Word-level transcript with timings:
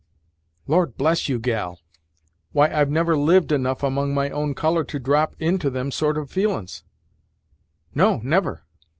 "Lord 0.65 0.97
bless 0.97 1.29
you 1.29 1.37
gal! 1.37 1.79
Why 2.53 2.69
I've 2.73 2.89
never 2.89 3.15
lived 3.15 3.51
enough 3.51 3.83
among 3.83 4.15
my 4.15 4.31
own 4.31 4.55
colour 4.55 4.83
to 4.83 4.97
drop 4.97 5.35
into 5.39 5.69
them 5.69 5.91
sort 5.91 6.17
of 6.17 6.31
feelin's, 6.31 6.83
no 7.93 8.19
never! 8.23 8.63